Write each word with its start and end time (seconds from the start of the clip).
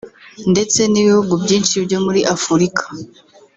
ndetse 0.51 0.79
n’ibihugu 0.91 1.33
byinshi 1.43 1.75
byo 1.85 1.99
muri 2.05 2.21
Afurika 2.35 2.83